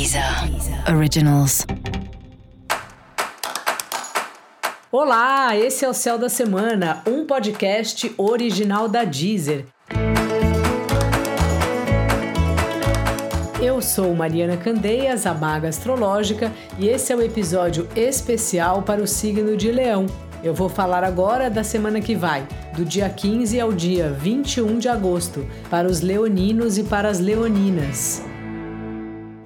[0.00, 0.24] Deezer
[0.96, 1.66] Originals.
[4.90, 9.66] Olá, esse é o Céu da Semana, um podcast original da Deezer.
[13.60, 19.06] Eu sou Mariana Candeias, a Maga Astrológica, e esse é o episódio especial para o
[19.06, 20.06] signo de Leão.
[20.42, 24.88] Eu vou falar agora da semana que vai, do dia 15 ao dia 21 de
[24.88, 28.29] agosto, para os leoninos e para as leoninas.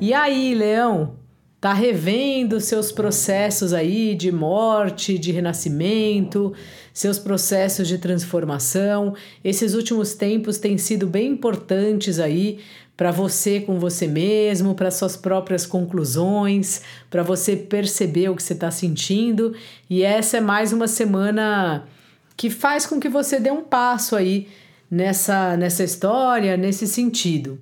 [0.07, 1.17] E aí, Leão?
[1.59, 6.53] Tá revendo seus processos aí de morte, de renascimento,
[6.93, 9.15] seus processos de transformação.
[9.43, 12.59] Esses últimos tempos têm sido bem importantes aí
[12.95, 18.53] para você com você mesmo, para suas próprias conclusões, para você perceber o que você
[18.53, 19.55] está sentindo.
[19.89, 21.89] E essa é mais uma semana
[22.37, 24.49] que faz com que você dê um passo aí
[24.91, 27.59] nessa, nessa história, nesse sentido.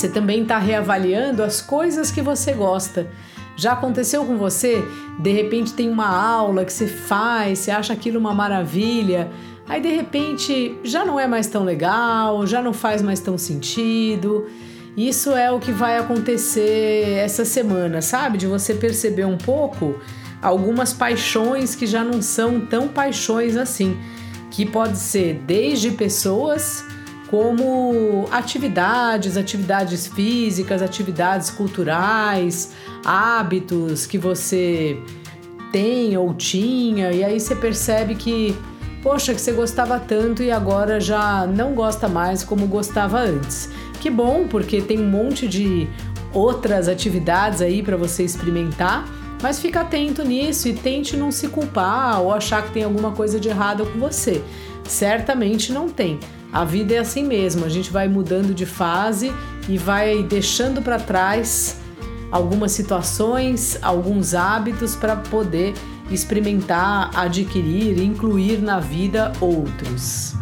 [0.00, 3.06] Você também está reavaliando as coisas que você gosta.
[3.54, 4.82] Já aconteceu com você?
[5.18, 9.30] De repente tem uma aula que você faz, você acha aquilo uma maravilha,
[9.68, 14.46] aí de repente já não é mais tão legal, já não faz mais tão sentido.
[14.96, 18.38] Isso é o que vai acontecer essa semana, sabe?
[18.38, 20.00] De você perceber um pouco
[20.40, 23.98] algumas paixões que já não são tão paixões assim,
[24.50, 26.86] que pode ser desde pessoas
[27.30, 32.72] como atividades, atividades físicas, atividades culturais,
[33.04, 35.00] hábitos que você
[35.70, 38.56] tem ou tinha, e aí você percebe que,
[39.00, 43.70] poxa, que você gostava tanto e agora já não gosta mais como gostava antes.
[44.00, 45.88] Que bom, porque tem um monte de
[46.34, 49.08] outras atividades aí para você experimentar.
[49.40, 53.38] Mas fica atento nisso e tente não se culpar ou achar que tem alguma coisa
[53.38, 54.42] de errado com você.
[54.84, 56.18] Certamente não tem.
[56.52, 59.32] A vida é assim mesmo, a gente vai mudando de fase
[59.68, 61.76] e vai deixando para trás
[62.30, 65.74] algumas situações, alguns hábitos para poder
[66.10, 70.34] experimentar, adquirir, incluir na vida outros.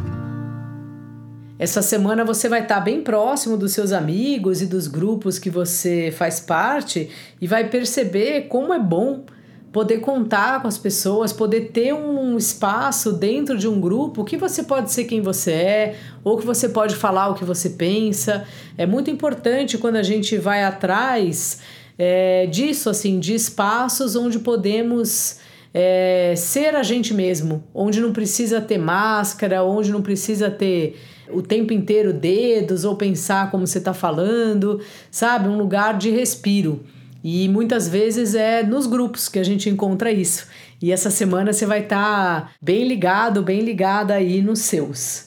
[1.58, 6.14] Essa semana você vai estar bem próximo dos seus amigos e dos grupos que você
[6.16, 7.10] faz parte
[7.40, 9.24] e vai perceber como é bom
[9.72, 14.62] poder contar com as pessoas, poder ter um espaço dentro de um grupo que você
[14.62, 18.44] pode ser quem você é, ou que você pode falar o que você pensa.
[18.76, 21.60] É muito importante quando a gente vai atrás
[21.98, 25.38] é, disso, assim, de espaços onde podemos
[25.74, 30.98] é, ser a gente mesmo, onde não precisa ter máscara, onde não precisa ter
[31.30, 34.80] o tempo inteiro dedos ou pensar como você está falando,
[35.10, 35.48] sabe?
[35.48, 36.82] Um lugar de respiro.
[37.30, 40.46] E muitas vezes é nos grupos que a gente encontra isso.
[40.80, 45.26] E essa semana você vai estar tá bem ligado, bem ligada aí nos seus.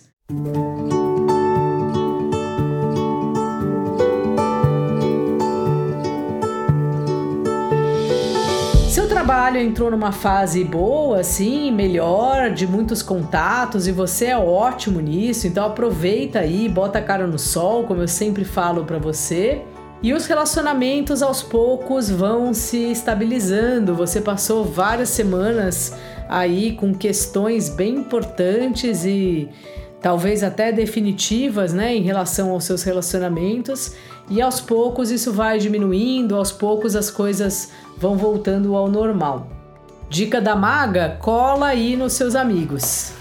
[8.90, 15.00] Seu trabalho entrou numa fase boa, assim, melhor, de muitos contatos e você é ótimo
[15.00, 19.62] nisso, então aproveita aí, bota a cara no sol, como eu sempre falo para você.
[20.04, 23.94] E os relacionamentos aos poucos vão se estabilizando.
[23.94, 25.94] Você passou várias semanas
[26.28, 29.48] aí com questões bem importantes e
[30.02, 33.94] talvez até definitivas, né, em relação aos seus relacionamentos,
[34.28, 39.48] e aos poucos isso vai diminuindo, aos poucos as coisas vão voltando ao normal.
[40.10, 43.21] Dica da maga: cola aí nos seus amigos.